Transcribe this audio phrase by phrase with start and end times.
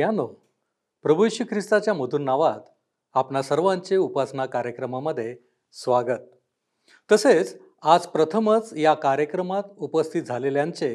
[0.00, 0.26] प्रियानो
[1.04, 2.60] प्रभू श्री ख्रिस्ताच्या मधून नावात
[3.14, 5.34] आपणा सर्वांचे उपासना कार्यक्रमामध्ये
[5.74, 6.22] स्वागत
[7.10, 7.54] तसेच
[7.82, 10.90] आज प्रथमच या कार्यक्रमात उपस्थित झालेल्यांचे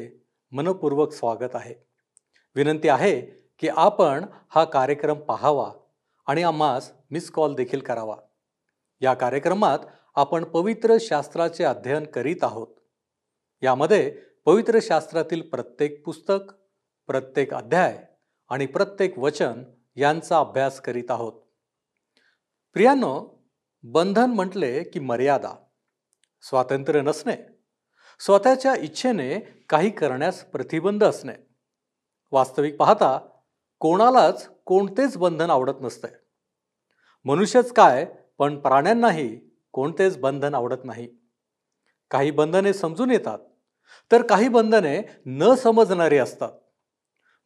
[0.52, 1.74] मनपूर्वक स्वागत आहे
[2.56, 3.20] विनंती आहे
[3.62, 4.24] की आपण
[4.48, 5.70] हा कार्यक्रम पाहावा
[6.26, 8.16] आणि आम्हास मिस कॉल देखील करावा
[9.02, 9.86] या कार्यक्रमात
[10.16, 12.74] आपण पवित्र शास्त्राचे अध्ययन करीत आहोत
[13.62, 14.10] यामध्ये
[14.46, 16.52] पवित्र शास्त्रातील प्रत्येक पुस्तक
[17.08, 17.98] प्रत्येक अध्याय
[18.50, 19.62] आणि प्रत्येक वचन
[19.96, 21.32] यांचा अभ्यास करीत आहोत
[22.74, 23.42] प्रियानो
[23.82, 25.54] बंधन म्हटले की मर्यादा
[26.42, 27.36] स्वातंत्र्य नसणे
[28.20, 29.38] स्वतःच्या इच्छेने
[29.68, 31.32] काही करण्यास प्रतिबंध असणे
[32.32, 33.18] वास्तविक पाहता
[33.80, 36.06] कोणालाच कोणतेच बंधन आवडत नसते
[37.24, 38.04] मनुष्यच काय
[38.38, 39.38] पण प्राण्यांनाही
[39.72, 41.08] कोणतेच बंधन आवडत नाही
[42.10, 43.38] काही बंधने समजून येतात
[44.10, 46.50] तर काही बंधने न समजणारी असतात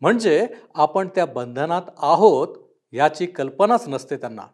[0.02, 0.46] म्हणजे
[0.74, 2.56] आपण त्या बंधनात आहोत
[2.92, 4.46] याची कल्पनाच नसते त्यांना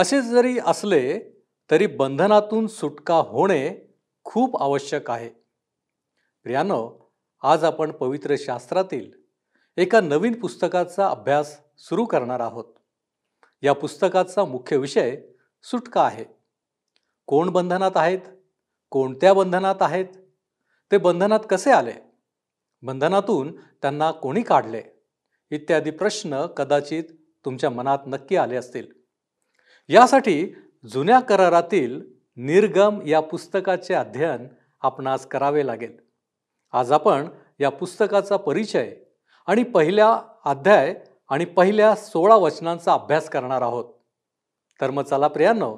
[0.00, 1.18] असे जरी असले
[1.70, 3.74] तरी बंधनातून सुटका होणे
[4.24, 5.28] खूप आवश्यक आहे
[6.46, 6.88] प्रियानो
[7.42, 9.10] आज आपण पवित्र शास्त्रातील
[9.76, 11.56] एका नवीन पुस्तकाचा अभ्यास
[11.78, 12.64] सुरू करणार आहोत
[13.62, 15.16] या पुस्तकाचा मुख्य विषय
[15.62, 16.24] सुटका आहे
[17.26, 18.18] कोण बंधनात आहेत
[18.90, 20.06] कोणत्या बंधनात आहेत
[20.90, 21.92] ते बंधनात कसे आले
[22.82, 23.52] बंधनातून
[23.82, 24.82] त्यांना कोणी काढले
[25.50, 27.04] इत्यादी प्रश्न कदाचित
[27.44, 28.86] तुमच्या मनात नक्की आले असतील
[29.88, 30.54] यासाठी
[30.84, 32.00] जुन्या करारातील
[32.36, 34.46] निर्गम या पुस्तकाचे अध्ययन
[34.80, 35.96] आपणास करावे लागेल
[36.72, 37.28] आज आपण
[37.60, 38.94] या पुस्तकाचा परिचय
[39.46, 40.08] आणि पहिल्या
[40.44, 40.94] अध्याय
[41.28, 43.84] आणि पहिल्या सोळा वचनांचा अभ्यास करणार आहोत
[44.80, 45.76] तर मग चला प्रियानो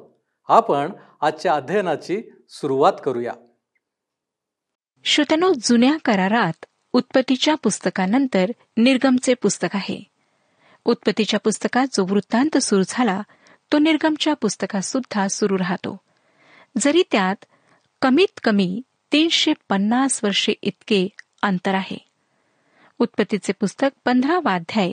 [0.49, 2.23] आपण आजच्या अध्ययनाची
[2.49, 3.33] सुरुवात करूया
[5.05, 10.03] श्रोत्यानो जुन्या करारात उत्पत्तीच्या पुस्तकानंतर निर्गमचे पुस्तक आहे
[10.85, 13.21] उत्पत्तीच्या पुस्तकात जो वृत्तांत सुरू झाला
[13.73, 15.97] तो निर्गमच्या पुस्तकात सुद्धा सुरू राहतो
[16.79, 17.45] जरी त्यात
[18.03, 18.81] कमीत कमी
[19.13, 21.07] तीनशे पन्नास वर्षे इतके
[21.43, 21.97] अंतर आहे
[23.01, 24.93] उत्पत्तीचे पुस्तक पंधरा वाध्याय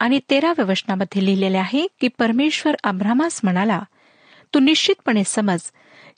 [0.00, 3.80] आणि तेराव्या वचनामध्ये लिहिलेले आहे की परमेश्वर अब्रामास म्हणाला
[4.54, 5.70] तू निश्चितपणे समज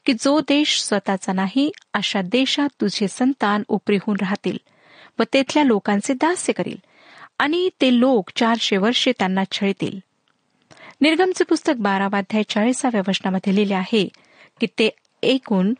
[0.06, 4.58] की जो देश स्वतःचा नाही अशा देशात तुझे संतान उपरी होऊन राहतील
[5.20, 6.76] व तेथल्या लोकांचे दास्य करील
[7.38, 9.98] आणि ते लोक चारशे वर्षे त्यांना छळतील
[11.00, 14.04] निर्गमचे पुस्तक बारावाध्याय चाळीसाव्या वचनामध्ये लिहिले आहे
[14.60, 14.88] की ते
[15.22, 15.72] एकूण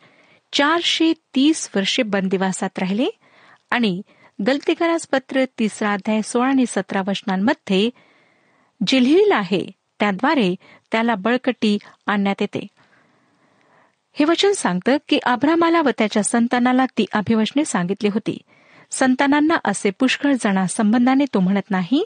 [0.53, 3.07] चारशे तीस वर्षे बंदिवासात राहिले
[3.71, 4.01] आणि
[4.47, 7.89] गलतीकरास पत्र तिसरा अध्याय सोळा आणि सतरा वचनांमध्ये
[8.87, 9.65] जे लिहिलं आहे
[9.99, 10.53] त्याद्वारे
[10.91, 12.67] त्याला बळकटी आणण्यात येते
[14.15, 18.37] हे वचन सांगतं की आभ्रामाला व त्याच्या संतानाला ती अभिवचने सांगितली होती
[18.91, 22.03] संतानांना असे पुष्कळ जणा संबंधाने तो म्हणत नाही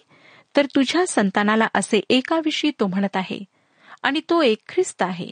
[0.56, 3.40] तर तुझ्या संतानाला असे एकाविषयी तो म्हणत आहे
[4.04, 5.30] आणि तो एक ख्रिस्त आहे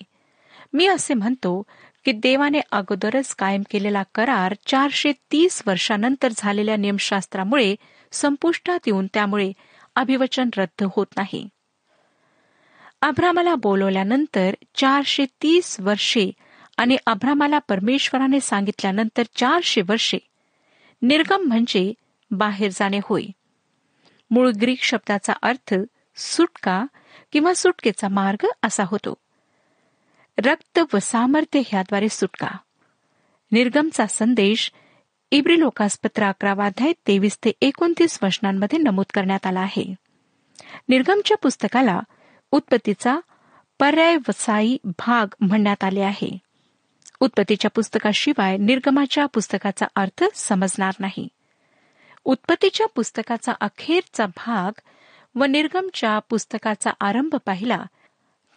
[0.73, 1.61] मी असे म्हणतो
[2.05, 7.75] की देवाने अगोदरच कायम केलेला करार चारशे तीस वर्षानंतर झालेल्या नियमशास्त्रामुळे
[8.11, 9.51] संपुष्टात येऊन त्यामुळे
[9.95, 11.47] अभिवचन रद्द होत नाही
[13.01, 16.29] अभ्रामाला बोलवल्यानंतर चारशे तीस वर्षे
[16.77, 20.17] आणि अभ्रामाला परमेश्वराने सांगितल्यानंतर चारशे वर्षे
[21.03, 21.93] निर्गम म्हणजे
[22.31, 23.23] बाहेर जाणे होय
[24.31, 25.73] मूळ ग्रीक शब्दाचा अर्थ
[26.17, 26.85] सुटका
[27.31, 29.13] किंवा सुटकेचा मार्ग असा होतो
[30.37, 32.49] रक्त व सामर्थ्य ह्याद्वारे सुटका
[33.51, 34.71] निर्गमचा संदेश
[35.31, 39.83] इब्री लोकासपत्र अकरावा अध्याय तेवीस ते एकोणतीस वचनांमध्ये नमूद करण्यात आला आहे
[40.89, 41.99] निर्गमच्या पुस्तकाला
[42.51, 43.19] उत्पत्तीचा
[43.79, 46.37] पर्यायवसायी भाग म्हणण्यात आले आहे
[47.23, 51.27] उत्पत्तीच्या पुस्तकाशिवाय निर्गमाच्या पुस्तकाचा अर्थ समजणार नाही
[52.25, 54.79] उत्पत्तीच्या पुस्तकाचा अखेरचा भाग
[55.35, 57.77] व निर्गमच्या पुस्तकाचा आरंभ पाहिला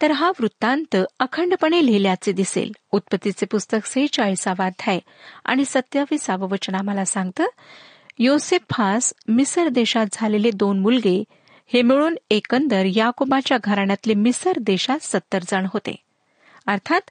[0.01, 4.99] तर हा वृत्तांत अखंडपणे लिहिल्याचे दिसेल उत्पत्तीचे पुस्तक सेहेचाळीसावा अध्याय
[5.45, 7.45] आणि सत्याविसावं वचन आम्हाला सांगतं
[8.19, 11.21] योसेफास मिसर देशात झालेले दोन मुलगे
[11.71, 15.95] हे मिळून एकंदर याकोबाच्या घराण्यातले मिसर देशात सत्तर जण होते
[16.67, 17.09] अर्थात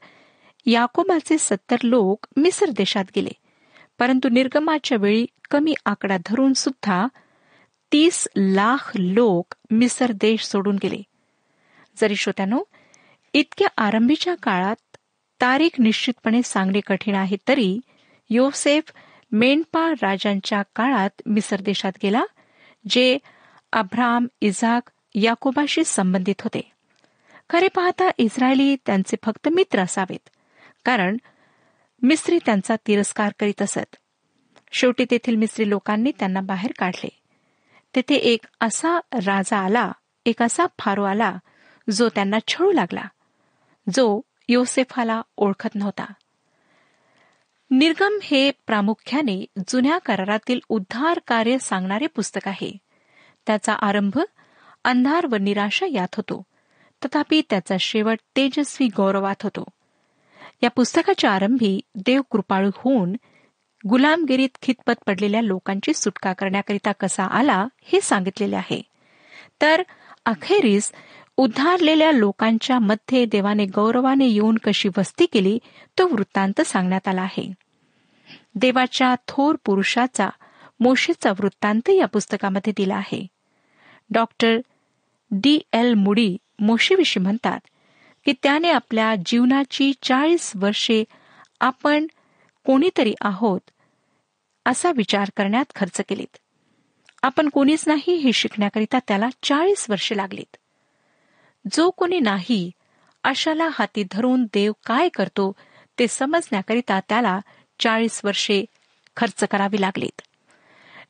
[0.66, 3.30] याकोबाचे सत्तर लोक मिसर देशात गेले
[3.98, 7.06] परंतु निर्गमाच्या वेळी कमी आकडा धरून सुद्धा
[7.92, 11.02] तीस लाख लोक मिसर देश सोडून गेले
[11.96, 12.62] जरी श्रोत्यानो
[13.34, 14.96] इतक्या आरंभीच्या काळात
[15.40, 17.78] तारीख निश्चितपणे सांगणे कठीण आहे तरी
[18.30, 18.92] योसेफ
[19.32, 22.22] मेंढपाळ राजांच्या काळात मिसर देशात गेला
[22.84, 23.18] जे
[23.72, 24.90] अब्राम इझाक
[25.14, 26.60] याकोबाशी संबंधित होते
[27.50, 30.28] खरे पाहता इस्रायली त्यांचे फक्त मित्र असावेत
[30.86, 31.16] कारण
[32.02, 33.96] मिस्त्री त्यांचा तिरस्कार करीत असत
[34.72, 37.08] शेवटी तेथील मिस्त्री लोकांनी त्यांना बाहेर काढले
[37.94, 39.90] तेथे एक असा राजा आला
[40.26, 41.36] एक असा फारो आला
[41.90, 43.04] जो त्यांना छळू लागला
[43.86, 44.20] जो
[44.48, 46.06] योसेफाला ओळखत नव्हता
[47.70, 49.44] निर्गम हे प्रामुख्याने
[49.68, 52.76] जुन्या करारातील उद्धार कार्य सांगणारे पुस्तक आहे
[53.46, 54.18] त्याचा आरंभ
[54.84, 56.42] अंधार व निराशा यात होतो
[57.02, 59.64] तथापि त्याचा शेवट तेजस्वी गौरवात होतो
[60.62, 63.14] या पुस्तकाच्या आरंभी देव कृपाळू होऊन
[63.84, 68.80] गुलामगिरीत खितपत पडलेल्या लोकांची सुटका करण्याकरिता कसा आला हे सांगितलेले आहे
[69.62, 69.82] तर
[70.26, 70.92] अखेरीस
[71.36, 75.58] उद्धारलेल्या लोकांच्या मध्ये देवाने गौरवाने येऊन कशी वस्ती केली
[75.98, 77.52] तो वृत्तांत सांगण्यात आला आहे
[78.54, 80.28] देवाच्या थोर पुरुषाचा
[80.80, 83.26] मोशीचा वृत्तांत या पुस्तकामध्ये दिला आहे
[84.10, 84.58] डॉक्टर
[85.30, 87.60] डी एल मुडी मोशीविषयी म्हणतात
[88.26, 91.04] की त्याने आपल्या जीवनाची चाळीस वर्षे
[91.60, 92.06] आपण
[92.64, 93.60] कोणीतरी आहोत
[94.66, 96.38] असा विचार करण्यात खर्च केलीत
[97.22, 100.56] आपण कोणीच नाही हे शिकण्याकरिता त्याला चाळीस वर्षे लागलीत
[101.72, 102.70] जो कोणी नाही
[103.24, 105.52] अशाला हाती धरून देव काय करतो
[105.98, 107.38] ते समजण्याकरिता त्याला
[107.80, 108.64] चाळीस वर्षे
[109.16, 110.22] खर्च करावी लागलीत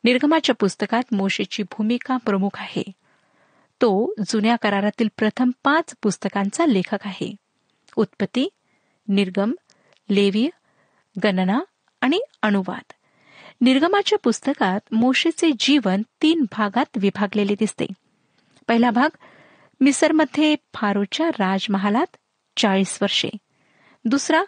[0.05, 2.85] निर्गमाच्या पुस्तकात मोशेची भूमिका प्रमुख आहे
[3.81, 7.35] तो जुन्या करारातील प्रथम पाच पुस्तकांचा लेखक आहे
[7.97, 8.49] उत्पत्ती
[9.09, 9.53] निर्गम
[10.09, 10.49] लेवीय
[11.17, 11.59] गणना
[12.03, 12.93] आणि अनुवाद
[13.61, 17.87] निर्गमाच्या पुस्तकात मोशेचे जीवन तीन भागात विभागलेले दिसते
[18.69, 19.17] पहिला भाग
[19.81, 22.17] मिसरमध्ये फारोच्या राजमहालात
[22.57, 23.29] चाळीस वर्षे
[24.05, 24.43] दुसरा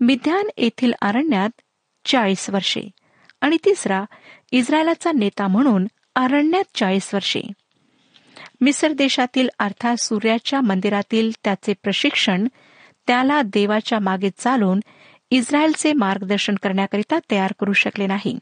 [0.00, 1.60] मिध्यान येथील अरण्यात
[2.04, 2.88] चाळीस वर्षे
[3.40, 4.04] आणि तिसरा
[4.52, 5.86] इस्रायलाचा नेता म्हणून
[6.14, 7.40] अरण्यात चाळीस वर्षे
[8.60, 12.46] मिसर देशातील अर्थात सूर्याच्या मंदिरातील त्याचे प्रशिक्षण
[13.06, 14.80] त्याला देवाच्या मागे चालून
[15.30, 18.38] इस्रायलचे मार्गदर्शन करण्याकरिता तयार करू शकले नाही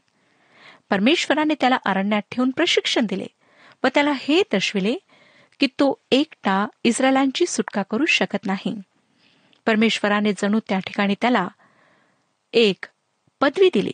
[0.89, 3.25] परमेश्वराने त्याला अरण्यात ठेवून प्रशिक्षण दिले
[3.83, 4.95] व त्याला हे दर्शविले
[5.59, 8.75] की तो एकटा इस्रायलांची सुटका करू शकत नाही
[9.65, 11.47] परमेश्वराने जणू त्या ठिकाणी त्याला
[12.53, 12.85] एक
[13.41, 13.91] पदवी दिली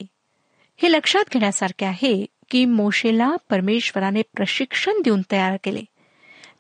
[0.80, 2.26] हे लक्षात घेण्यासारखे आहे
[2.52, 5.82] की मोशेला परमेश्वराने प्रशिक्षण देऊन तयार केले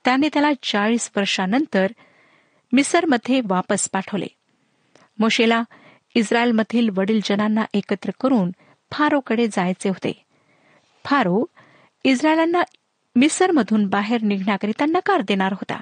[0.05, 1.91] त्याने त्याला चाळीस वर्षानंतर
[2.73, 4.27] मिसरमध्ये वापस पाठवले
[5.19, 5.61] मोशेला
[6.15, 8.51] इस्रायलमधील वडीलजनांना एकत्र करून
[8.91, 10.11] फारोकडे जायचे होते
[11.05, 11.43] फारो
[12.05, 12.61] इस्रायलांना
[13.15, 15.79] मिसरमधून बाहेर निघण्याकरिता नकार देणार होता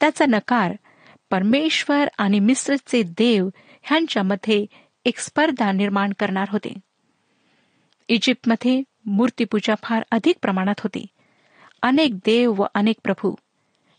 [0.00, 0.72] त्याचा नकार
[1.30, 3.48] परमेश्वर आणि मिस्रचे देव
[3.84, 4.64] ह्यांच्यामध्ये
[5.04, 6.72] एक स्पर्धा निर्माण करणार होते
[8.08, 11.06] इजिप्तमध्ये मूर्तीपूजा फार अधिक प्रमाणात होती
[11.82, 13.34] अनेक देव व अनेक प्रभू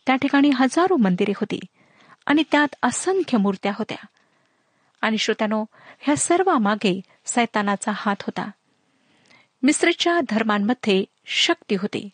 [0.05, 1.59] त्या ठिकाणी हजारो मंदिरे होती
[2.25, 4.05] आणि त्यात असंख्य मूर्त्या होत्या
[5.01, 5.65] आणि श्रोत्यानो
[6.01, 7.01] ह्या मागे
[7.25, 8.49] सैतानाचा हात होता
[9.63, 11.03] मिस्रच्या धर्मांमध्ये
[11.25, 12.09] शक्ती होती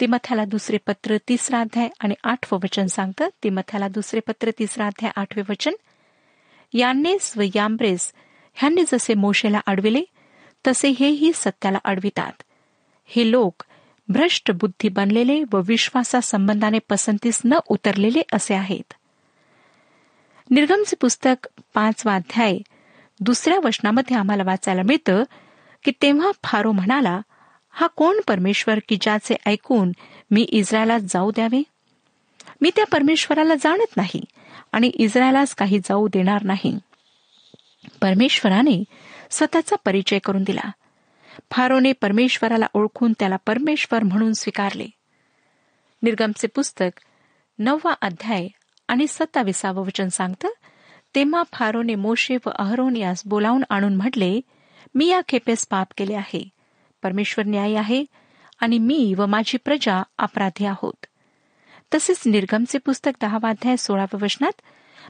[0.00, 5.12] ती मथ्याला दुसरे पत्र तिसरा अध्याय आणि आठवं वचन सांगतं मथ्याला दुसरे पत्र तिसरा अध्याय
[5.16, 5.74] आठवे वचन
[6.74, 8.12] यानेस व याम्ब्रेस
[8.54, 10.02] ह्यांनी जसे मोशेला अडविले
[10.66, 12.42] तसे हेही सत्याला अडवितात
[13.06, 13.62] हे लोक
[14.08, 18.94] भ्रष्ट बुद्धी बनलेले व विश्वासासंबंधाने पसंतीस न उतरलेले असे आहेत
[20.50, 22.58] निर्गमचे पुस्तक पाचवा अध्याय
[23.20, 25.22] दुसऱ्या वचनामध्ये आम्हाला वाचायला मिळतं
[25.84, 27.20] की तेव्हा फारो म्हणाला
[27.74, 29.92] हा कोण परमेश्वर की ज्याचे ऐकून
[30.30, 31.62] मी इस्रायला जाऊ द्यावे
[32.60, 34.24] मी त्या परमेश्वराला जाणत नाही
[34.72, 36.78] आणि इस्रायलाच काही जाऊ देणार नाही
[38.00, 38.82] परमेश्वराने
[39.30, 40.70] स्वतःचा परिचय करून दिला
[41.50, 44.86] फारोने परमेश्वराला ओळखून त्याला परमेश्वर म्हणून स्वीकारले
[46.02, 47.00] निर्गमचे पुस्तक
[47.58, 48.48] नववा अध्याय
[48.88, 50.48] आणि सत्ताविसावं वचन सांगतं
[51.14, 54.40] तेव्हा फारोने मोशे व अहरोन यास बोलावून आणून म्हटले
[54.94, 56.48] मी या खेपेस पाप केले आहे
[57.02, 58.04] परमेश्वर न्याय आहे
[58.60, 61.06] आणि मी व माझी प्रजा अपराधी आहोत
[61.94, 64.60] तसेच निर्गमचे पुस्तक अध्याय सोळाव्या वचनात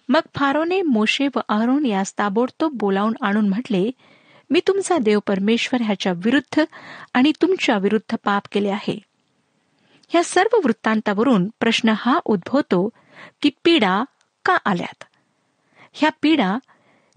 [0.08, 3.90] मग फारोने मोशे व अहरोन यास ताबोडतोब बोलावून आणून म्हटले
[4.50, 6.64] मी तुमचा देव परमेश्वर ह्याच्या विरुद्ध
[7.14, 8.98] आणि तुमच्या विरुद्ध पाप केले आहे
[10.10, 12.88] ह्या सर्व वृत्तांतावरून प्रश्न हा उद्भवतो
[13.42, 14.02] की पीडा
[14.44, 15.04] का आल्यात
[15.94, 16.56] ह्या पीडा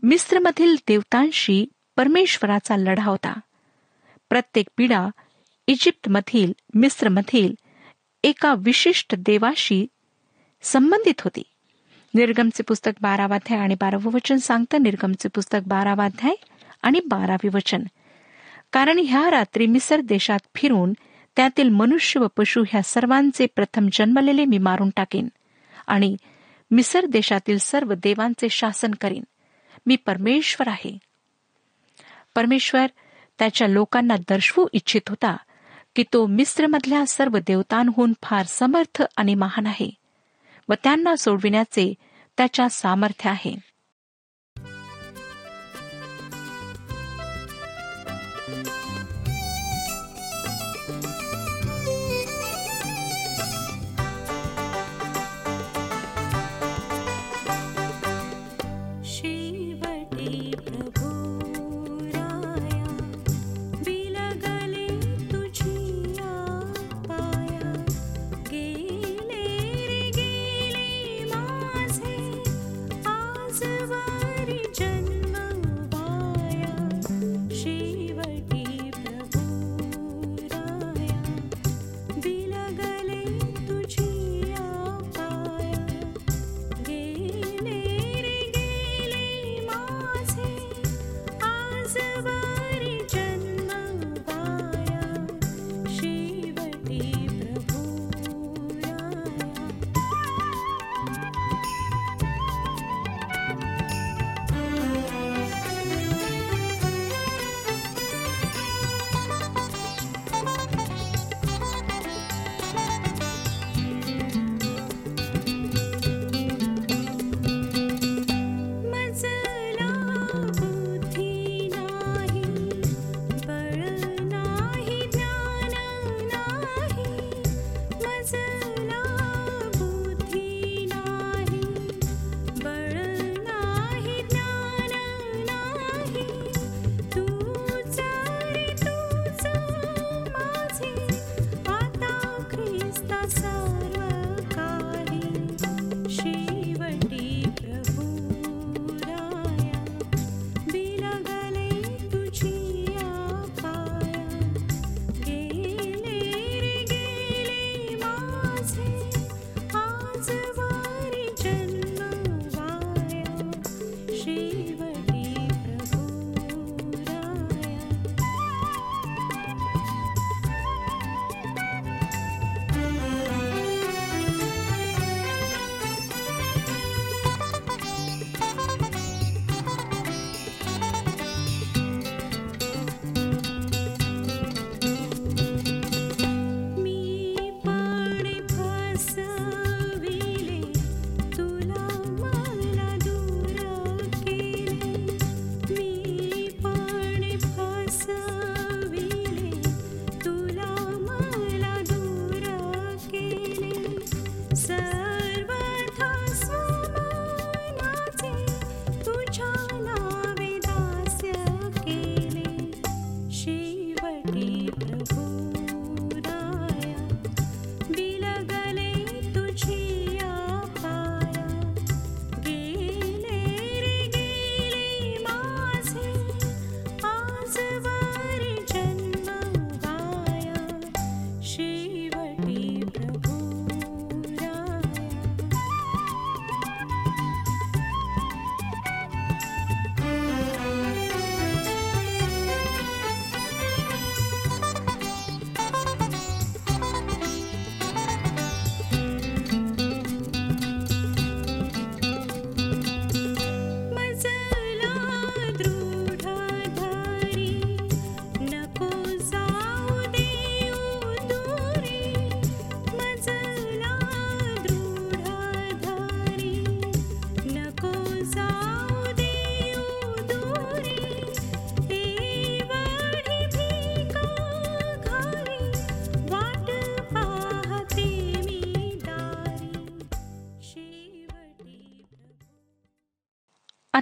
[0.04, 1.66] मिस्रमधील देवतांशी
[1.98, 3.34] परमेश्वराचा लढा होता
[4.32, 5.08] प्रत्येक पीडा
[5.68, 7.54] इजिप्तमधील मिस्रमधील
[8.24, 9.86] एका विशिष्ट देवाशी
[10.64, 11.44] संबंधित होती
[12.14, 16.36] निर्गमचे पुस्तक बारावाध्याय आणि बारावं वचन सांगतं निर्गमचे पुस्तक बारावाध्याय
[16.84, 17.84] आणि बारावे वचन
[18.74, 20.94] कारण ह्या रात्री मिसर देशात फिरून
[21.38, 25.28] त्यातील मनुष्य व पशु ह्या सर्वांचे प्रथम जन्मलेले मी मारून टाकेन
[25.88, 26.16] आणि
[26.72, 29.24] मिसर देशातील सर्व देवांचे शासन करीन
[29.86, 30.98] मी परमेश्वर आहे
[32.36, 32.88] परमेश्वर
[33.40, 35.36] त्याच्या लोकांना दर्शवू इच्छित होता
[35.96, 39.90] की तो मिस्रमधल्या सर्व देवतांहून फार समर्थ आणि महान आहे
[40.70, 41.94] व त्यांना सोडविण्याचे
[42.38, 43.56] त्याच्या सामर्थ्य आहे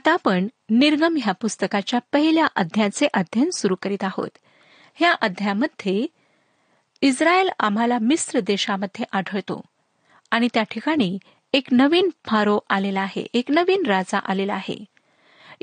[0.05, 4.37] आता आपण निर्गम ह्या पुस्तकाच्या पहिल्या अध्यायाचे अध्ययन सुरू करीत आहोत
[4.97, 6.05] ह्या अध्यायामध्ये
[7.01, 9.59] इस्रायल आम्हाला मिस्र देशामध्ये आढळतो
[10.31, 11.17] आणि त्या ठिकाणी
[11.53, 14.77] एक नवीन फारो आलेला आहे एक नवीन राजा आलेला आहे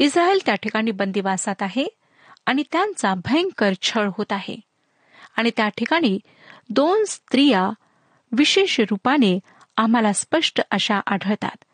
[0.00, 1.86] इस्रायल त्या ठिकाणी बंदिवासात आहे
[2.46, 4.56] आणि त्यांचा भयंकर छळ होत आहे
[5.36, 6.18] आणि त्या ठिकाणी
[6.70, 7.68] दोन स्त्रिया
[8.32, 9.38] विशेष रूपाने
[9.76, 11.64] आम्हाला स्पष्ट अशा आढळतात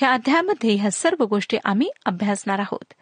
[0.00, 2.92] ह्या अध्यायामध्ये ह्या सर्व गोष्टी आम्ही अभ्यासणार आहोत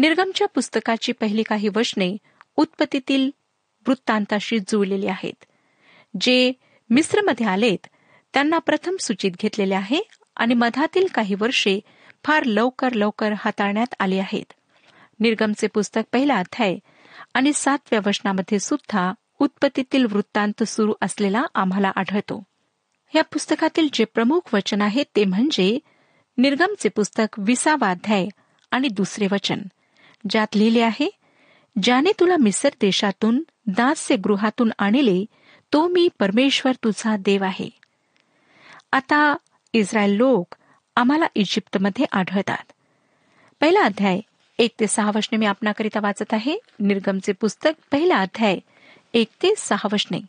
[0.00, 2.16] निर्गमच्या पुस्तकाची पहिली काही वचने
[2.56, 3.30] उत्पत्तीतील
[3.86, 5.44] वृत्तांताशी जुळलेली आहेत
[6.20, 6.52] जे
[6.90, 7.86] मिस्रमध्ये आलेत
[8.34, 10.00] त्यांना प्रथम सूचित घेतलेले आहे
[10.36, 11.78] आणि मधातील काही वर्षे
[12.24, 14.52] फार लवकर लवकर हाताळण्यात आली आहेत
[15.20, 16.76] निर्गमचे पुस्तक पहिला अध्याय
[17.34, 19.12] आणि सातव्या वचनामध्ये सुद्धा
[19.38, 22.42] उत्पत्तीतील वृत्तांत सुरू असलेला आम्हाला आढळतो
[23.14, 25.78] या पुस्तकातील जे प्रमुख वचन आहे ते म्हणजे
[26.38, 28.26] निर्गमचे पुस्तक विसावाध्याय
[28.72, 29.60] आणि दुसरे वचन
[30.30, 31.08] ज्यात लिहिले आहे
[31.76, 33.42] ज्याने तुला मिसर देशातून
[33.66, 35.24] दास्य गृहातून आणले
[35.72, 37.68] तो मी परमेश्वर तुझा देव आहे
[38.92, 39.36] आता
[39.74, 40.54] इस्रायल लोक
[40.96, 42.72] आम्हाला इजिप्तमध्ये आढळतात
[43.60, 44.20] पहिला अध्याय
[44.58, 48.58] एक ते सहा वशने मी आपणाकरिता वाचत आहे निर्गमचे पुस्तक पहिला अध्याय
[49.14, 50.18] एक ते सहा वशने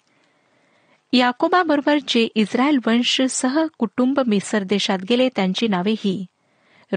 [1.14, 6.16] याकोबाबरोबर जे इस्रायल वंश सह कुटुंब मिसर देशात गेले त्यांची नावे ही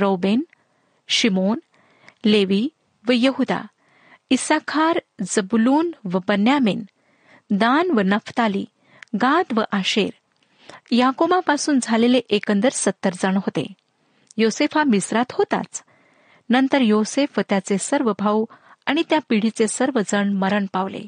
[0.00, 0.42] रौबेन
[1.08, 1.58] शिमोन
[2.24, 2.68] लेवी
[3.04, 3.60] व यहुदा
[4.30, 4.98] इसाखार
[5.24, 6.82] जबुलून व बन्यामेन
[7.50, 8.64] दान व नफताली
[9.20, 10.10] गाद व आशेर
[10.90, 13.66] याकोबापासून झालेले एकंदर सत्तर जण होते
[14.36, 15.82] योसेफ हा मिस्रात होताच
[16.50, 18.44] नंतर योसेफ व त्याचे सर्व भाऊ
[18.86, 21.06] आणि त्या पिढीचे सर्वजण मरण पावले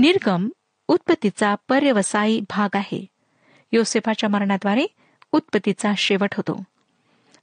[0.00, 0.48] निर्गम
[0.88, 3.04] उत्पत्तीचा पर्यवसायी भाग आहे
[3.72, 4.86] योसेफाच्या मरणाद्वारे
[5.32, 6.62] उत्पत्तीचा शेवट होतो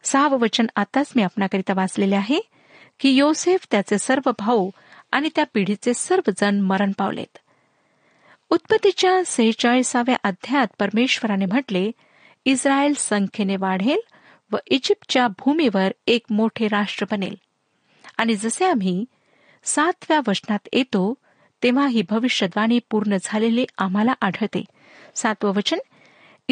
[0.03, 2.39] सहावं वचन आताच मी आपणाकरिता वाचलेले आहे
[2.99, 4.69] की योसेफ त्याचे सर्व भाऊ
[5.11, 7.37] आणि त्या पिढीचे सर्वजण मरण पावलेत
[8.51, 11.89] उत्पत्तीच्या सेहेचाळीसाव्या अध्यायात परमेश्वराने म्हटले
[12.45, 13.99] इस्रायल संख्येने वाढेल
[14.51, 17.35] व इजिप्तच्या भूमीवर एक मोठे राष्ट्र बनेल
[18.17, 19.03] आणि जसे आम्ही
[19.63, 21.13] सातव्या वचनात येतो
[21.63, 24.63] तेव्हा ही भविष्यद्वाणी पूर्ण झालेले आम्हाला आढळते
[25.15, 25.79] सातवं वचन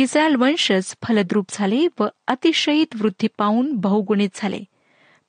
[0.00, 4.64] इस्रायल वंशज फलद्रूप झाले व अतिशयित वृद्धी पाहून बहुगुणित झाले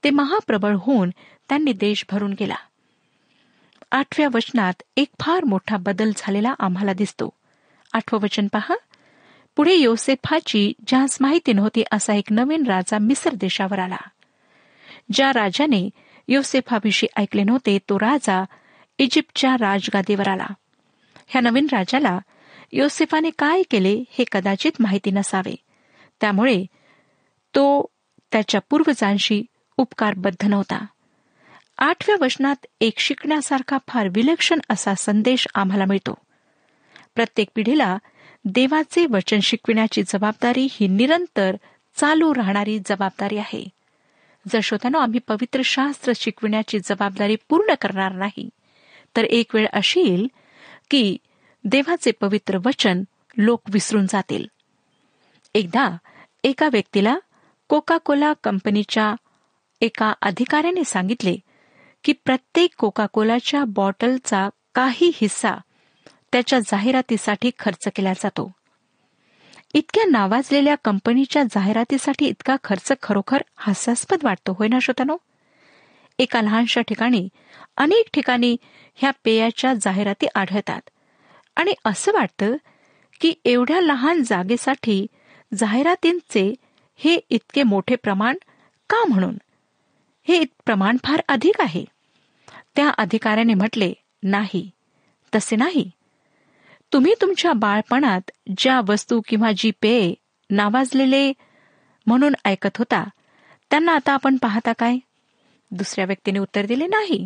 [0.05, 1.11] ते महाप्रबळ होऊन
[1.49, 2.55] त्यांनी देश भरून गेला
[3.91, 7.29] आठव्या वचनात एक फार मोठा बदल झालेला आम्हाला दिसतो
[7.93, 8.75] आठवं वचन पहा
[9.57, 13.97] पुढे योसेफाची ज्यास माहिती नव्हती असा एक नवीन राजा मिसर देशावर आला
[15.13, 15.89] ज्या राजाने
[16.29, 18.45] योसेफाविषयी ऐकले नव्हते तो राजा
[19.03, 20.47] इजिप्तच्या राजगादीवर आला
[21.27, 22.19] ह्या नवीन राजाला
[22.73, 25.55] योसेफाने काय केले हे कदाचित माहिती नसावे
[26.21, 26.65] त्यामुळे
[27.55, 27.87] तो
[28.33, 29.43] त्याच्या पूर्वजांशी
[29.77, 30.79] उपकारबद्ध नव्हता
[31.79, 36.15] आठव्या वचनात एक शिकण्यासारखा फार विलक्षण असा संदेश आम्हाला मिळतो
[37.15, 37.97] प्रत्येक पिढीला
[38.45, 41.57] देवाचे वचन शिकविण्याची जबाबदारी ही निरंतर
[41.97, 43.65] चालू राहणारी जबाबदारी आहे
[44.53, 48.49] जर आम्ही पवित्र शास्त्र शिकविण्याची जबाबदारी पूर्ण करणार नाही
[49.17, 50.27] तर एक वेळ अशी येईल
[50.91, 51.17] की
[51.65, 53.03] देवाचे पवित्र वचन
[53.37, 54.47] लोक विसरून जातील
[55.55, 55.89] एकदा
[56.45, 57.17] एका व्यक्तीला
[57.69, 59.15] कोका कोला कंपनीच्या
[59.81, 61.37] एका अधिकाऱ्याने सांगितले
[62.05, 65.55] की प्रत्येक कोका कोलाच्या बॉटलचा काही हिस्सा
[66.33, 68.51] त्याच्या जाहिरातीसाठी खर्च केला जातो
[69.75, 75.17] इतक्या नावाजलेल्या कंपनीच्या जाहिरातीसाठी इतका खर्च खरोखर हास्यास्पद वाटतो होय ना श्रोतानो
[76.19, 77.29] एका लहानशा ठिकाणी
[77.77, 78.57] अनेक ठिकाणी
[78.95, 80.91] ह्या पेयाच्या जाहिराती आढळतात
[81.57, 82.57] आणि असं वाटतं
[83.21, 85.07] की एवढ्या लहान जागेसाठी
[85.59, 86.53] जाहिरातींचे
[87.01, 88.37] हे इतके मोठे प्रमाण
[88.91, 89.37] का म्हणून
[90.27, 91.85] हे प्रमाण फार अधिक आहे
[92.77, 94.69] त्या अधिकाऱ्याने म्हटले नाही
[95.33, 95.91] तसे नाही
[96.93, 100.15] तुम्ही तुमच्या बाळपणात ज्या वस्तू किंवा जी पेये
[100.51, 101.33] नावाजलेले
[102.07, 103.05] म्हणून ऐकत होता
[103.71, 104.97] त्यांना आता आपण पाहता काय
[105.73, 107.26] दुसऱ्या व्यक्तीने उत्तर दिले नाही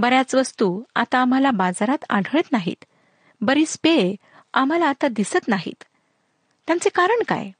[0.00, 2.84] बऱ्याच वस्तू आता आम्हाला बाजारात आढळत नाहीत
[3.40, 4.14] बरीच पेय
[4.54, 5.84] आम्हाला आता दिसत नाहीत
[6.66, 7.50] त्यांचे कारण काय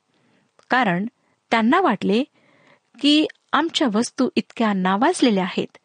[0.71, 1.07] कारण
[1.51, 2.23] त्यांना वाटले
[3.01, 5.79] की आमच्या वस्तू इतक्या नावाजलेल्या आहेत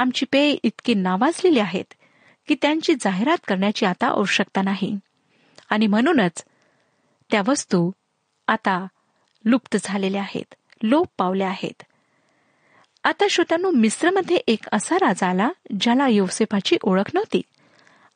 [0.00, 1.94] आमची पेय इतकी नावाजलेली आहेत
[2.48, 4.96] की त्यांची जाहिरात करण्याची आता आवश्यकता नाही
[5.70, 6.44] आणि म्हणूनच
[7.30, 7.90] त्या वस्तू
[8.48, 8.86] आता
[9.44, 11.82] लुप्त झालेल्या आहेत लोप पावल्या आहेत
[13.04, 15.48] आता श्रोत्यांनो मिस्रमध्ये एक असा राजा आला
[15.80, 17.40] ज्याला योसेफाची ओळख नव्हती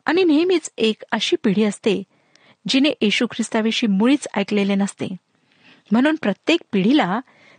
[0.06, 2.02] आणि नेहमीच एक अशी पिढी असते
[2.68, 5.06] जिने येशू ख्रिस्ताविषयी मुळीच ऐकलेले नसते
[5.90, 7.18] म्हणून प्रत्येक पिढीला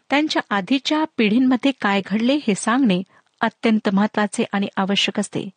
[0.10, 3.01] त्यांच्या आधीच्या पिढींमध्ये काय घडले हे सांगणे
[3.41, 5.47] अत्यंत महत्वाचे आणि आवश्यक असते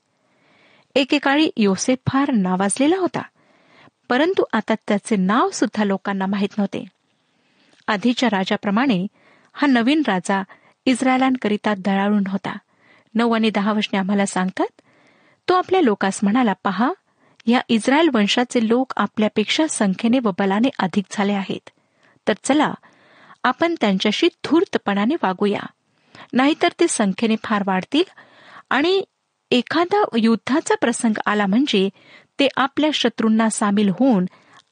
[0.97, 3.23] एकेकाळी योसेफ फार नावाजलेला होता
[4.09, 6.85] परंतु आता त्याचे नाव सुद्धा लोकांना माहीत नव्हते
[7.89, 9.07] आधीच्या राजाप्रमाणे
[9.55, 10.43] हा नवीन राजा
[10.89, 12.57] इस्रायलांकरिता दळाळून होता
[13.15, 14.81] नऊ आणि दहा वशने आम्हाला सांगतात
[15.49, 16.91] तो आपल्या लोकास म्हणाला पहा
[17.47, 21.71] या इस्रायल वंशाचे लोक आपल्यापेक्षा संख्येने व बलाने अधिक झाले आहेत
[22.27, 22.73] तर चला
[23.45, 25.67] आपण त्यांच्याशी धूर्तपणाने वागूया
[26.33, 28.11] नाहीतर ते संख्येने फार वाढतील
[28.71, 29.01] आणि
[29.51, 31.89] एखादा युद्धाचा प्रसंग आला म्हणजे
[32.39, 34.27] ते आपल्या शत्रूंना सामील होऊन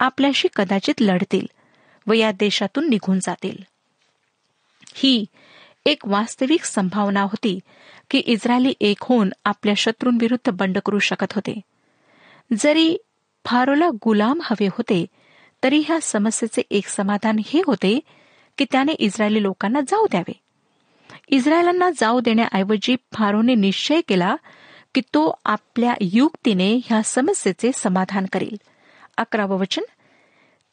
[0.00, 1.46] आपल्याशी कदाचित लढतील
[2.06, 3.62] व या देशातून निघून जातील
[4.94, 5.24] ही
[5.86, 7.58] एक वास्तविक संभावना होती
[8.10, 11.60] की इस्रायली एक होऊन आपल्या शत्रूंविरुद्ध बंड करू शकत होते
[12.50, 12.96] जरी
[13.44, 15.04] फारोला गुलाम हवे होते
[15.62, 17.98] तरी ह्या समस्येचे एक समाधान हे होते
[18.58, 20.32] की त्याने इस्रायली लोकांना जाऊ द्यावे
[21.36, 24.34] इस्रायलांना जाऊ देण्याऐवजी फारोने निश्चय केला
[24.94, 28.56] की तो आपल्या युक्तीने ह्या समस्येचे समाधान करेल
[29.16, 29.82] अकरावं वचन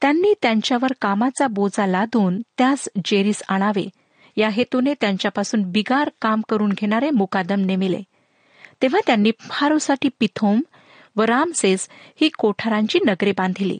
[0.01, 3.87] त्यांनी त्यांच्यावर कामाचा बोजा लादून त्यास जेरीस आणावे
[4.37, 8.01] या हेतूने त्यांच्यापासून बिगार काम करून घेणारे मुकादम नेमिले
[8.81, 10.61] तेव्हा त्यांनी फारोसाठी पिथोम
[11.15, 11.87] व रामसेस
[12.21, 13.77] ही कोठारांची नगरे बांधिली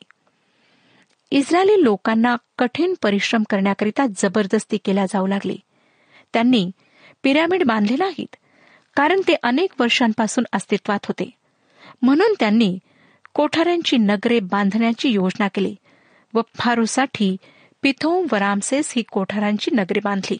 [1.32, 5.58] इस्रायली लोकांना कठीण परिश्रम करण्याकरिता जबरदस्ती केल्या जाऊ लागली
[6.34, 6.70] त्यांनी
[7.24, 8.36] पिरॅमिड बांधले नाहीत
[8.96, 11.30] कारण ते अनेक वर्षांपासून अस्तित्वात होते
[12.02, 12.78] म्हणून त्यांनी
[13.34, 15.76] कोठाऱ्यांची नगरे बांधण्याची योजना केली
[16.34, 17.36] व फारोसाठी
[17.84, 20.38] पिथोम व रामसेस ही कोठारांची नगरे बांधली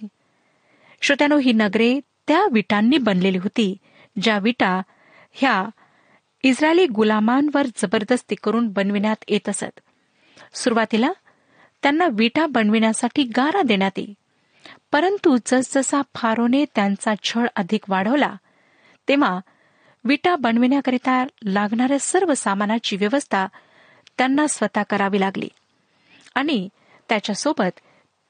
[1.02, 2.00] श्रोत्यानो ही नगरे
[2.28, 3.76] त्या विटांनी बनलेली होती
[4.22, 4.82] ज्या विटा
[5.32, 5.64] ह्या
[6.44, 9.80] इस्रायली गुलामांवर जबरदस्ती करून बनविण्यात येत असत
[10.54, 11.12] सुरुवातीला
[11.84, 14.14] त्यांना विटा बनविण्यासाठी गारा देण्यात येई
[14.92, 18.34] परंतु जसजसा फारोने त्यांचा छळ अधिक वाढवला
[19.08, 19.40] तेव्हा
[20.06, 23.48] विटा बनविण्याकरिता लागणाऱ्या सर्व सामानाची व्यवस्था
[24.18, 25.48] त्यांना स्वतः करावी लागली
[26.36, 26.68] आणि
[27.10, 27.80] त्याच्यासोबत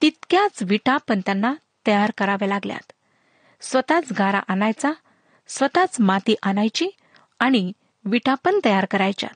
[0.01, 1.53] तितक्याच विटा पण त्यांना
[1.87, 2.91] तयार कराव्या लागल्यात
[3.61, 4.91] स्वतःच गारा आणायचा
[5.47, 6.89] स्वतःच माती आणायची
[7.39, 7.71] आणि
[8.05, 9.29] विटा पण तयार करायच्या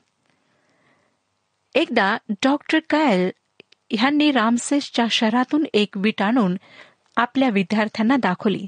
[1.74, 3.30] एकदा डॉक्टर कैल
[3.90, 6.56] ह्यांनी रामसेसच्या शहरातून एक विट आणून
[7.16, 8.66] आपल्या विद्यार्थ्यांना दाखवली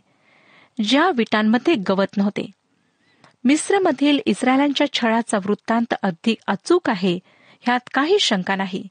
[0.79, 2.50] ज्या विटांमध्ये गवत नव्हते
[3.44, 7.18] मिस्रमधील इस्रायलांच्या छळाचा वृत्तांत अधिक अचूक आहे
[7.61, 8.87] ह्यात काही शंका नाही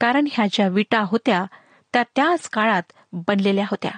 [0.00, 1.44] कारण ह्या ज्या विटा होत्या
[1.94, 2.92] त्या त्याच काळात
[3.12, 3.90] बनलेल्या होत्या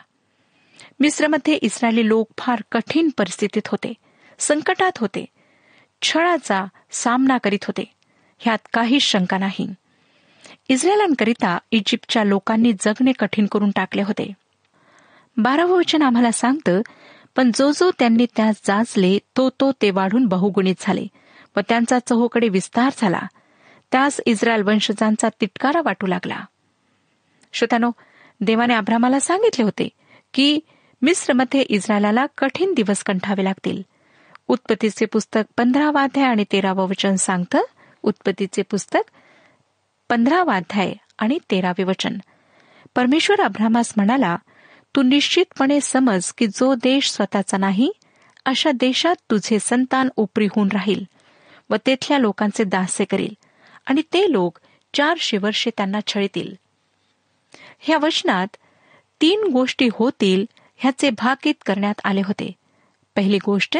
[1.00, 3.92] मिस्रमध्ये इस्रायली लोक फार कठीण परिस्थितीत होते
[4.38, 5.24] संकटात होते
[6.02, 6.64] छळाचा
[6.92, 7.84] सामना करीत होते
[8.40, 9.66] ह्यात काही शंका नाही
[10.68, 14.32] इस्रायलांकरिता इजिप्तच्या लोकांनी जगणे कठीण करून टाकले होते
[15.36, 16.80] बारावं वचन आम्हाला सांगतं
[17.36, 21.06] पण जो जो त्यांनी त्यास जाचले तो तो ते वाढून बहुगुणित झाले
[21.56, 23.20] व त्यांचा चहोकडे विस्तार झाला
[23.92, 26.44] त्यास इस्रायल वंशजांचा तिटकारा वाटू लागला
[27.52, 27.90] श्रोतानो
[28.40, 29.88] देवाने आभ्रामाला सांगितले होते
[30.34, 30.58] की
[31.02, 33.82] मिस्रमध्ये इस्रायला कठीण दिवस कंठावे लागतील
[34.48, 37.62] उत्पत्तीचे पुस्तक पंधरा वाध्याय आणि तेरावं वचन सांगतं
[38.02, 39.10] उत्पत्तीचे पुस्तक
[40.10, 42.18] पंधरा वाध्याय आणि तेरावे वचन
[42.94, 44.36] परमेश्वर अभ्रामास म्हणाला
[44.94, 47.90] तू निश्चितपणे समज की जो देश स्वतःचा नाही
[48.46, 51.04] अशा देशात तुझे संतान उपरी होऊन राहील
[51.70, 53.34] व तेथल्या लोकांचे दास्य करील
[53.88, 54.58] आणि ते लोक
[54.94, 56.54] चारशे वर्षे त्यांना छळतील
[57.78, 58.56] ह्या वचनात
[59.20, 60.44] तीन गोष्टी होतील
[60.76, 62.52] ह्याचे भाकीत करण्यात आले होते
[63.16, 63.78] पहिली गोष्ट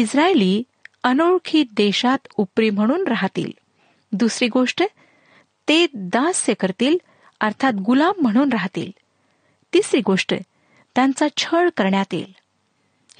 [0.00, 0.62] इस्रायली
[1.02, 3.50] अनोळखी देशात उपरी म्हणून राहतील
[4.12, 4.82] दुसरी गोष्ट
[5.68, 6.96] ते दास्य करतील
[7.40, 8.90] अर्थात गुलाम म्हणून राहतील
[9.72, 10.34] तिसरी गोष्ट
[10.96, 12.32] त्यांचा छळ करण्यात येईल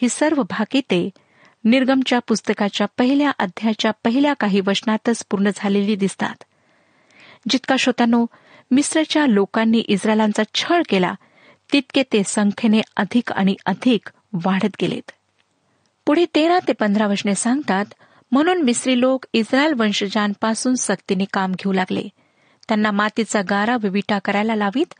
[0.03, 1.09] ही सर्व भाकिते
[1.69, 6.45] निर्गमच्या पुस्तकाच्या पहिल्या अध्यायाच्या पहिल्या काही वचनातच पूर्ण झालेली दिसतात
[7.51, 8.25] जितका श्रोत्यानो
[8.71, 11.15] मिस्रच्या लोकांनी इस्रायलांचा छळ केला
[11.73, 14.09] तितके ते संख्येने अधिक आणि अधिक
[14.33, 15.13] वाढत गेलेत
[16.07, 17.85] पुढे तेरा ते पंधरा वचने सांगतात
[18.33, 22.09] म्हणून मिस्री लोक इस्रायल वंशजांपासून सक्तीने काम घेऊ लागले
[22.69, 24.95] त्यांना मातीचा गारा विविटा विटा करायला लावीत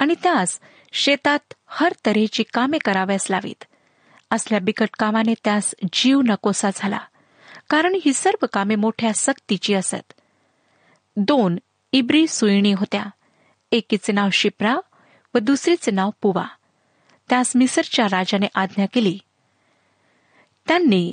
[0.00, 0.60] आणि त्यास
[0.92, 3.64] शेतात हर तऱ्हेची कामे कराव्यास लावीत
[4.30, 6.98] असल्या बिकट कामाने त्यास जीव नकोसा झाला
[7.68, 10.12] कारण ही सर्व कामे मोठ्या सक्तीची असत
[11.16, 11.58] दोन
[11.92, 13.04] इब्री सुईणी होत्या
[13.72, 14.76] एकीचे नाव शिप्रा
[15.34, 16.46] व दुसरीचे नाव पुवा
[17.28, 19.18] त्यास मिसरच्या राजाने आज्ञा केली
[20.66, 21.12] त्यांनी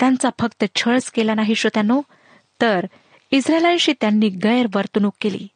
[0.00, 2.00] त्यांचा फक्त छळच केला नाही श्रोत्यानो
[2.60, 2.86] तर
[3.30, 5.46] इस्रायलांशी त्यांनी गैरवर्तणूक केली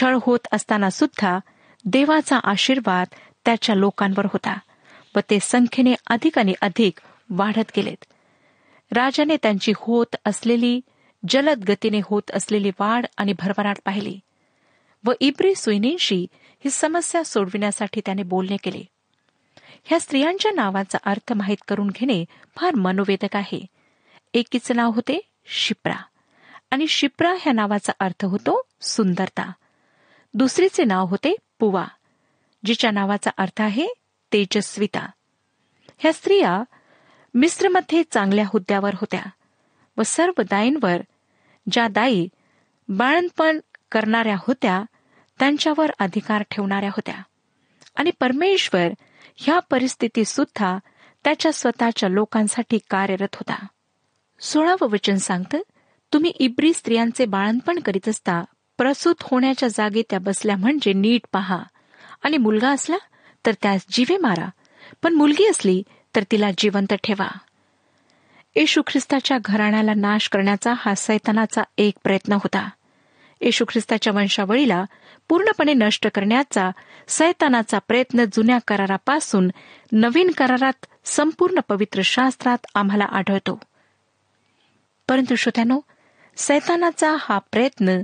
[0.00, 1.38] छळ होत असताना सुद्धा
[1.84, 3.14] देवाचा आशीर्वाद
[3.44, 4.58] त्याच्या लोकांवर होता
[5.14, 7.00] व ते संख्येने अधिक आणि अधिक
[7.30, 8.04] वाढत गेलेत
[8.92, 10.80] राजाने त्यांची होत असलेली
[11.22, 14.18] जलद गतीने होत असलेली वाढ आणि भरभराट पाहिली
[15.04, 16.26] व इब्री सुईनींशी
[16.64, 18.82] ही समस्या सोडविण्यासाठी त्याने बोलणे केले
[19.86, 22.24] ह्या स्त्रियांच्या नावाचा अर्थ माहीत करून घेणे
[22.56, 23.60] फार मनोवेदक आहे
[24.34, 25.18] एकीचे नाव होते
[25.56, 25.96] शिप्रा
[26.70, 28.60] आणि शिप्रा ह्या नावाचा अर्थ होतो
[28.82, 29.50] सुंदरता
[30.34, 31.84] दुसरीचे नाव होते पुवा
[32.64, 33.86] जिच्या नावाचा अर्थ आहे
[34.34, 35.06] तेजस्विता
[35.98, 36.62] ह्या स्त्रिया
[37.34, 39.22] मिस्रमध्ये चांगल्या हुद्द्यावर होत्या
[39.96, 41.02] व सर्व दाईंवर
[41.72, 42.26] ज्या दाई
[42.88, 43.58] बाळणपण
[43.92, 44.82] करणाऱ्या होत्या
[45.38, 47.14] त्यांच्यावर अधिकार ठेवणाऱ्या होत्या
[47.96, 48.88] आणि परमेश्वर
[49.36, 50.78] ह्या परिस्थिती सुद्धा
[51.24, 53.66] त्याच्या स्वतःच्या लोकांसाठी कार्यरत होता
[54.40, 55.62] सोळावं वचन सांगतं
[56.12, 58.42] तुम्ही इब्री स्त्रियांचे बाळणपण करीत असता
[58.78, 61.62] प्रसूत होण्याच्या जागी त्या बसल्या म्हणजे नीट पहा
[62.22, 62.96] आणि मुलगा असला
[63.46, 64.48] तर त्यास जीवे मारा
[65.02, 65.82] पण मुलगी असली
[66.16, 67.28] तर तिला जिवंत ठेवा
[68.56, 72.68] येशू ख्रिस्ताच्या घराण्याला नाश करण्याचा हा सैतानाचा एक प्रयत्न होता
[73.40, 74.84] येशू ख्रिस्ताच्या वंशावळीला
[75.28, 76.70] पूर्णपणे नष्ट करण्याचा
[77.08, 79.50] सैतानाचा प्रयत्न जुन्या करारापासून
[79.92, 83.58] नवीन करारात संपूर्ण पवित्र शास्त्रात आम्हाला आढळतो
[85.08, 85.80] परंतु श्रोत्यानो
[86.36, 88.00] सैतानाचा हा प्रयत्न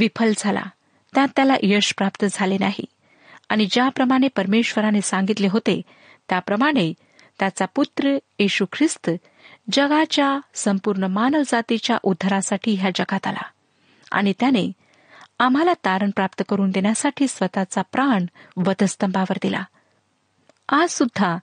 [0.00, 0.62] विफल झाला
[1.14, 2.84] त्यात त्याला यश प्राप्त झाले नाही
[3.50, 5.80] आणि ज्याप्रमाणे परमेश्वराने सांगितले होते
[6.28, 6.92] त्याप्रमाणे
[7.38, 9.10] त्याचा पुत्र येशू ख्रिस्त
[9.72, 13.42] जगाच्या संपूर्ण मानवजातीच्या उद्धारासाठी ह्या जगात आला
[14.12, 14.70] आणि त्याने
[15.38, 18.26] आम्हाला तारण प्राप्त करून देण्यासाठी स्वतःचा प्राण
[18.56, 19.62] वधस्तंभावर दिला
[20.68, 21.36] आज सुद्धा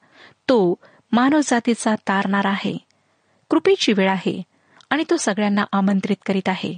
[0.50, 0.58] तो
[1.12, 2.78] मानवजातीचा तारणार आहे
[3.52, 4.42] कृपेची वेळ आहे
[4.90, 6.78] आणि तो सगळ्यांना आमंत्रित करीत आहे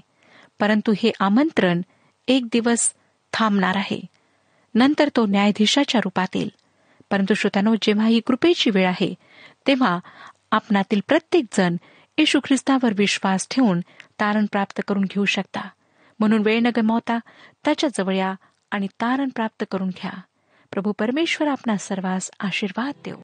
[0.60, 1.82] परंतु हे आमंत्रण
[2.28, 2.90] एक दिवस
[3.34, 4.00] थांबणार आहे
[4.76, 6.50] नंतर तो न्यायाधीशाच्या रूपात येईल
[7.12, 9.14] परंतु श्रोतानो जेव्हा ही कृपेची वेळ आहे
[9.68, 9.98] तेव्हा
[10.52, 11.76] आपणातील प्रत्येकजण
[12.18, 13.80] येशू ख्रिस्तावर विश्वास ठेवून
[14.20, 15.68] तारण प्राप्त करून घेऊ शकता
[16.20, 17.18] म्हणून वेळ न गमावता
[17.66, 18.34] त्याच्याजवळ या
[18.72, 20.12] आणि तारण प्राप्त करून घ्या
[20.72, 23.22] प्रभू परमेश्वर आपणा सर्वांस आशीर्वाद देऊ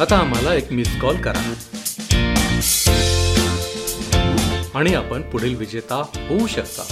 [0.00, 1.41] आता आम्हाला एक मिस कॉल करा
[4.75, 5.95] आणि आपण पुढील विजेता
[6.19, 6.83] होऊ शकता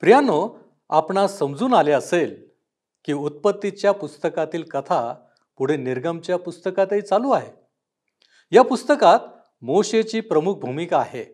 [0.02, 0.56] प्रियानो
[0.90, 2.34] आपण समजून आले असेल
[3.04, 5.14] की उत्पत्तीच्या पुस्तकातील कथा
[5.58, 7.50] पुढे निर्गमच्या पुस्तकातही चालू आहे
[8.52, 9.18] या पुस्तकात
[9.62, 11.24] मोशेची प्रमुख भूमिका आहे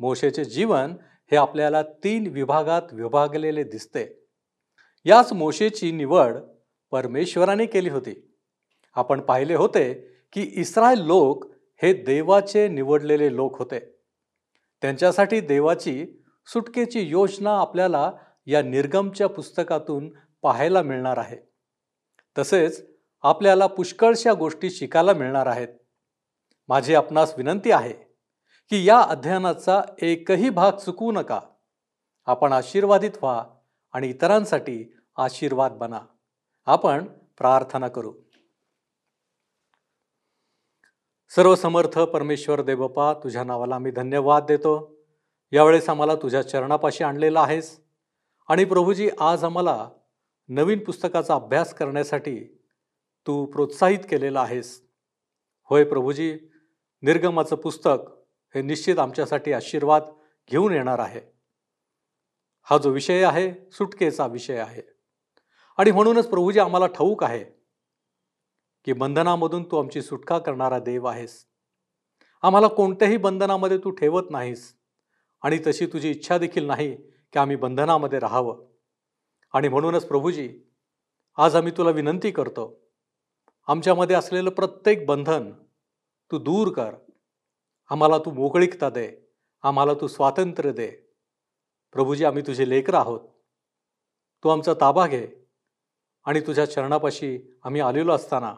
[0.00, 0.94] मोशेचे जीवन
[1.32, 4.06] हे आपल्याला तीन विभागात विभागलेले दिसते
[5.06, 6.36] याच मोशेची निवड
[6.92, 8.29] परमेश्वराने केली होती
[8.96, 9.92] आपण पाहिले होते
[10.32, 11.46] की इस्रायल लोक
[11.82, 13.80] हे देवाचे निवडलेले लोक होते
[14.82, 16.04] त्यांच्यासाठी देवाची
[16.48, 18.10] सुटकेची योजना आपल्याला
[18.46, 20.10] या निर्गमच्या पुस्तकातून
[20.42, 21.36] पाहायला मिळणार आहे
[22.36, 22.82] तसेच
[23.22, 25.68] आपल्याला पुष्कळशा गोष्टी शिकायला मिळणार आहेत
[26.68, 27.92] माझी आपणास विनंती आहे
[28.72, 31.40] की या अध्ययनाचा एकही भाग चुकवू नका
[32.26, 33.42] आपण आशीर्वादित व्हा
[33.92, 34.82] आणि इतरांसाठी
[35.16, 36.00] आशीर्वाद बना
[36.66, 37.06] आपण
[37.38, 38.12] प्रार्थना करू
[41.32, 44.72] सर्व समर्थ परमेश्वर देवपा तुझ्या नावाला आम्ही धन्यवाद देतो
[45.52, 47.78] यावेळेस आम्हाला तुझ्या चरणापाशी आणलेला आहेस
[48.48, 49.88] आणि प्रभूजी आज आम्हाला
[50.48, 52.36] नवीन पुस्तकाचा अभ्यास करण्यासाठी
[53.26, 54.80] तू प्रोत्साहित केलेला आहेस
[55.70, 56.32] होय प्रभूजी
[57.02, 58.10] निर्गमाचं पुस्तक
[58.54, 60.10] हे निश्चित आमच्यासाठी आशीर्वाद
[60.50, 61.20] घेऊन येणार आहे
[62.66, 64.82] हा जो विषय आहे सुटकेचा विषय आहे
[65.78, 67.44] आणि म्हणूनच प्रभूजी आम्हाला ठाऊक आहे
[68.86, 71.44] की बंधनामधून तू आमची सुटका करणारा देव आहेस
[72.42, 74.72] आम्हाला कोणत्याही बंधनामध्ये तू ठेवत नाहीस
[75.42, 76.94] आणि तशी तुझी इच्छा देखील नाही
[76.96, 78.64] की आम्ही बंधनामध्ये राहावं
[79.54, 80.48] आणि म्हणूनच प्रभूजी
[81.38, 82.66] आज आम्ही तुला विनंती करतो
[83.68, 85.50] आमच्यामध्ये असलेलं प्रत्येक बंधन
[86.30, 86.94] तू दूर कर
[87.90, 89.08] आम्हाला तू मोकळीकता दे
[89.64, 90.88] आम्हाला तू स्वातंत्र्य दे
[91.94, 93.20] प्रभूजी आम्ही तुझे लेकर आहोत
[94.44, 95.26] तू आमचा ताबा घे
[96.26, 98.54] आणि तुझ्या चरणापाशी आम्ही आलेलो असताना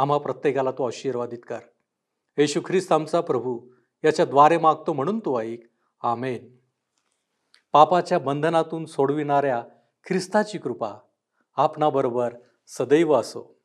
[0.00, 1.58] आम्हा प्रत्येकाला तो आशीर्वादित कर
[2.38, 3.58] येशू ख्रिस्त आमचा प्रभू
[4.04, 5.60] याच्या द्वारे मागतो म्हणून तो ऐक
[6.02, 6.48] आमेन
[7.72, 9.62] पापाच्या बंधनातून सोडविणाऱ्या
[10.06, 10.92] ख्रिस्ताची कृपा
[11.56, 12.34] आपणाबरोबर
[12.66, 13.59] सदैव असो